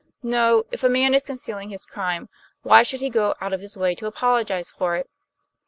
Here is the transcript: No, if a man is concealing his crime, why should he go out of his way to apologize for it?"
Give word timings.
No, 0.23 0.63
if 0.71 0.83
a 0.83 0.89
man 0.89 1.13
is 1.13 1.23
concealing 1.23 1.69
his 1.69 1.85
crime, 1.85 2.27
why 2.63 2.81
should 2.81 3.01
he 3.01 3.09
go 3.11 3.35
out 3.39 3.53
of 3.53 3.61
his 3.61 3.77
way 3.77 3.93
to 3.93 4.07
apologize 4.07 4.71
for 4.71 4.95
it?" 4.95 5.07